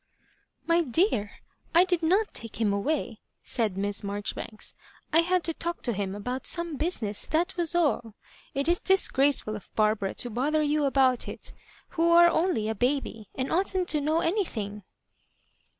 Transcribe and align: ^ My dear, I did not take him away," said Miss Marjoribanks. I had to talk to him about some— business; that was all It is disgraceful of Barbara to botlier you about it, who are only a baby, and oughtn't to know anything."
^ 0.65 0.67
My 0.67 0.81
dear, 0.81 1.29
I 1.75 1.83
did 1.85 2.01
not 2.01 2.33
take 2.33 2.59
him 2.59 2.73
away," 2.73 3.19
said 3.43 3.77
Miss 3.77 4.03
Marjoribanks. 4.03 4.73
I 5.13 5.19
had 5.19 5.43
to 5.43 5.53
talk 5.53 5.83
to 5.83 5.93
him 5.93 6.15
about 6.15 6.47
some— 6.47 6.75
business; 6.75 7.27
that 7.27 7.55
was 7.55 7.75
all 7.75 8.15
It 8.55 8.67
is 8.67 8.79
disgraceful 8.79 9.55
of 9.55 9.69
Barbara 9.75 10.15
to 10.15 10.31
botlier 10.31 10.67
you 10.67 10.85
about 10.85 11.27
it, 11.27 11.53
who 11.89 12.09
are 12.09 12.29
only 12.31 12.67
a 12.67 12.73
baby, 12.73 13.27
and 13.35 13.51
oughtn't 13.51 13.89
to 13.89 14.01
know 14.01 14.21
anything." 14.21 14.81